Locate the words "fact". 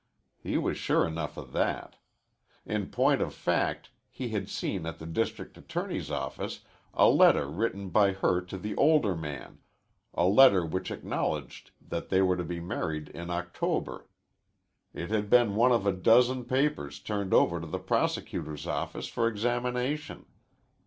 3.35-3.91